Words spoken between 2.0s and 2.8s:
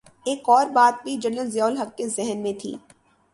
ذہن میں تھی۔